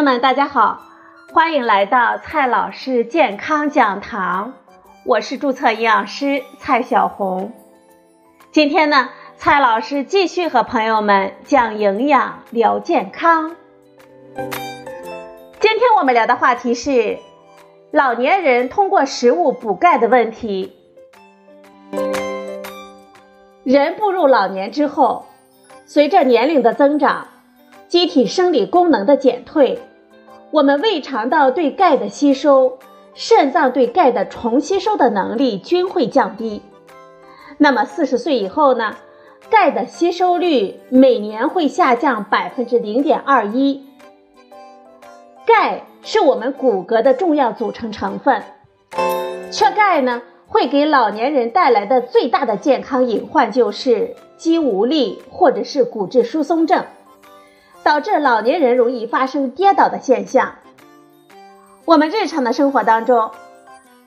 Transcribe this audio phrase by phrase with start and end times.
[0.00, 0.80] 朋友们，大家好，
[1.30, 4.54] 欢迎来到蔡老师健康讲堂，
[5.04, 7.52] 我是注册营养师蔡小红。
[8.50, 13.54] 今天呢，蔡老师继续和朋友们讲营养聊健康。
[15.60, 17.18] 今天我们聊的话题是
[17.90, 20.78] 老年人通过食物补钙的问题。
[23.64, 25.26] 人步入老年之后，
[25.84, 27.28] 随着年龄的增长，
[27.86, 29.78] 机体生理功能的减退，
[30.52, 32.78] 我们胃肠道对钙的吸收、
[33.14, 36.60] 肾脏对钙的重吸收的能力均会降低。
[37.56, 38.96] 那么四十岁以后呢？
[39.48, 43.84] 钙的吸收率每年会下降百分之零点二一。
[45.46, 48.42] 钙是我们骨骼的重要组成成分，
[49.50, 56.84] 缺钙呢，会给老年人带来的最大的健康隐患就是肌无力或者是骨质疏松症。
[57.90, 60.54] 导致老年人容易发生跌倒的现象。
[61.84, 63.32] 我们日常的生活当中，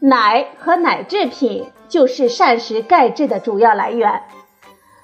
[0.00, 4.22] 奶和奶制品就是膳食钙质的主要来源。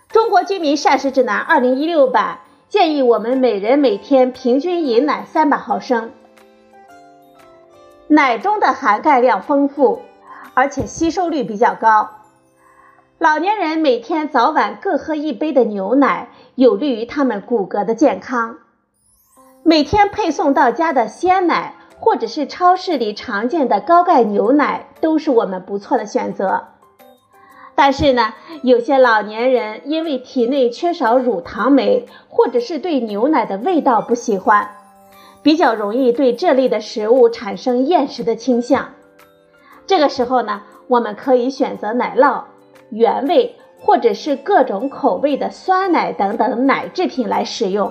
[0.08, 6.10] 中国居民膳食指南二零一六版建议我们每人每天平均饮奶三百毫升。
[8.08, 10.02] 奶中的含钙量丰富，
[10.54, 12.10] 而且吸收率比较高。
[13.18, 18.56] 老年人每天早晚各喝一杯的牛奶，有利于他们骨骼的健康。
[19.66, 26.64] 每天配送到家的鲜奶，或者是超市里常见的高钙牛奶，都是我们不错的选择。
[27.74, 34.68] 但是呢，有些老年人因为体内缺少乳糖酶，或者是对牛奶的味道不喜欢，
[35.42, 38.90] 比较容易对这类的食物产生厌食的倾向。
[39.86, 42.42] 这个时候呢，我们可以选择奶酪。
[42.90, 47.90] 原味或者是各种口味的酸奶等等奶制品来使用。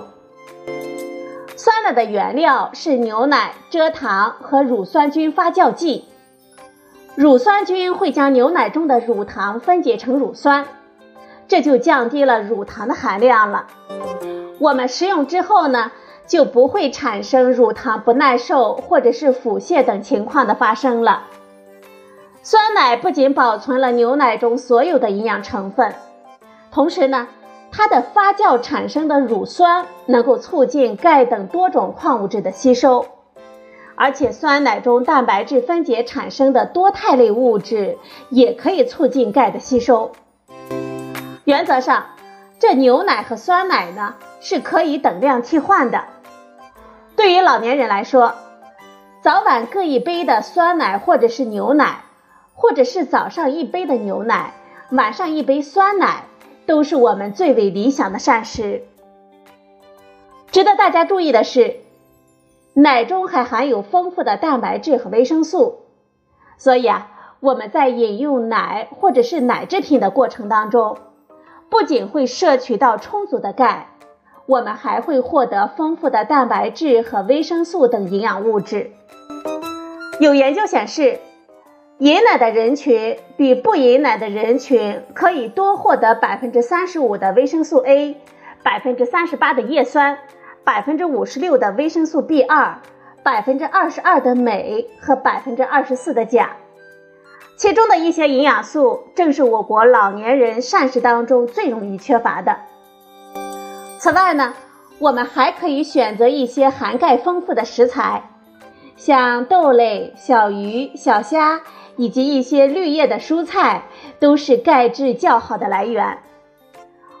[1.64, 6.04] 酸奶的原料是牛奶、蔗糖和乳酸菌发酵剂。
[7.14, 10.66] 乳酸菌会将牛奶中的乳糖分解成乳酸，
[11.48, 13.66] 这就降低了乳糖的含量了。
[14.58, 15.90] 我们食用之后呢，
[16.26, 21.22] 就不会产生乳糖不耐受或者是腹泻等情况的发生了。
[22.42, 25.94] 酸奶不仅保存了牛奶中所有的营养成分，
[26.70, 27.26] 同时呢，
[27.76, 33.06] 它的发酵产生的乳酸能够促进钙等多种矿物质的吸收，
[33.96, 37.98] 而且酸奶中蛋白质分解产生的多肽类物质
[38.30, 40.12] 也可以促进钙的吸收。
[41.44, 42.06] 原则上，
[42.60, 46.04] 这牛奶和酸奶呢是可以等量替换的。
[47.16, 48.34] 对于老年人来说，
[49.20, 52.02] 早晚各一杯的酸奶或者是牛奶。
[52.56, 54.52] 或者是早上一杯的牛奶，
[54.92, 56.22] 晚上一杯酸奶，
[56.66, 58.82] 都是我们最为理想的膳食。
[60.50, 61.76] 值得大家注意的是，
[62.74, 65.80] 奶中还含有丰富的蛋白质和维生素，
[66.58, 67.10] 所以啊，
[67.40, 70.96] 我们在饮用奶或者是奶制品的过程当中，
[71.68, 73.88] 不仅会摄取到充足的钙，
[74.46, 78.92] 我们还会获得丰富的蛋白质和维生素等营养物质。
[80.20, 81.18] 有研究显示。
[81.98, 88.16] 饮奶的人群比不饮奶的人群可以多获得百分之三十五的维生素 A，
[88.64, 90.18] 百分之三十八的叶酸，
[90.64, 92.80] 百分之五十六的维生素 B 二，
[93.22, 96.56] 百分之二十二的镁和百分之二十四的钾。
[97.56, 102.56] 其中的一些营养素正是我国老年人膳食当中最容易缺乏的。
[104.00, 104.54] 此外呢，
[104.98, 108.24] 我们还可以选择一些含钙丰富的食材，
[108.96, 111.60] 像豆类、小鱼、小虾。
[111.96, 113.84] 以及一些绿叶的蔬菜
[114.18, 116.18] 都是钙质较好的来源。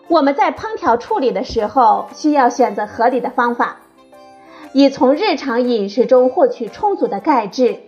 [0.08, 3.76] 我们在烹调处理的时候，需要选择合理的方法，
[4.72, 7.80] 以从日常饮食中获取充足的钙质。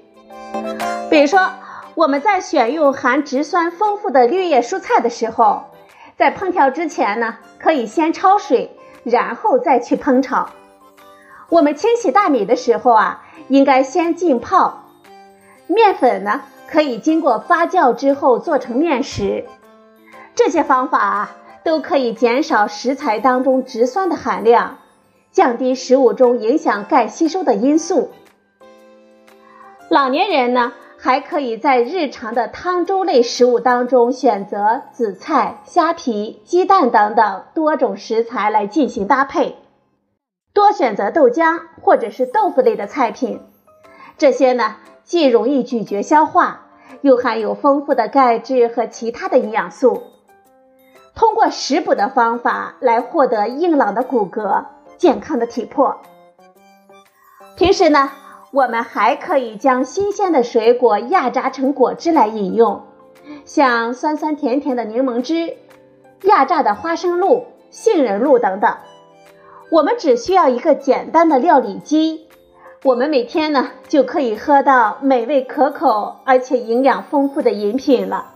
[1.11, 1.51] 比如说，
[1.95, 5.65] 我们在选用含植酸丰富的绿叶蔬菜的时候，
[6.17, 8.71] 在烹调之前呢，可以先焯水，
[9.05, 10.49] 然后再去烹炒。
[11.49, 14.85] 我们清洗大米的时候啊，应该先浸泡。
[15.67, 16.43] 面粉呢？
[16.69, 19.45] 可以经过发酵之后做成面食，
[20.35, 24.79] 这些方法啊都可以减少食材当中植酸的含量，
[25.31, 28.11] 降低食物中影响钙吸收的因素。
[29.89, 39.55] 老年人呢，还可以在日常的汤粥类食物当中选择紫菜、虾皮、鸡蛋等等多种食材来进行搭配，
[40.53, 43.41] 多选择豆浆或者是豆腐类的菜品，
[44.19, 44.77] 这些呢。
[45.07, 46.67] 既容易咀嚼消化，
[47.01, 50.03] 又含有丰富的钙质和其他的营养素。
[51.15, 54.67] 通过食补的方法来获得硬朗的骨骼、
[54.99, 55.97] 健康的体魄。
[57.57, 58.11] 平时呢，
[58.51, 62.83] 我们还可以将新鲜的水果压榨成果汁来饮用，
[63.45, 65.57] 像酸酸甜甜的柠檬汁、
[66.23, 68.77] 压榨的花生露、杏仁露等等。
[69.71, 72.26] 我们只需要一个简单的料理机，
[72.83, 78.33] 我们每天呢就可以喝到美味可口而且营养丰富的饮品了。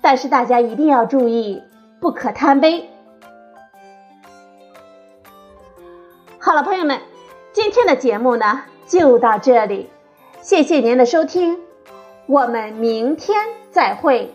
[0.00, 1.62] 但是大家一定要注意，
[2.00, 2.88] 不可贪杯。
[6.38, 7.00] 好了，朋友们，
[7.52, 9.90] 今天的节目呢就到这里，
[10.40, 11.58] 谢谢您的收听，
[12.26, 14.32] 我们明天再会。